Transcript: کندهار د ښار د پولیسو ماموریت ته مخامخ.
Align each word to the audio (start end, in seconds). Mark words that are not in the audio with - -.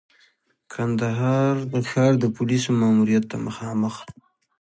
کندهار 0.73 1.55
د 1.73 1.73
ښار 1.89 2.13
د 2.19 2.25
پولیسو 2.35 2.69
ماموریت 2.81 3.23
ته 3.31 3.37
مخامخ. 3.47 3.95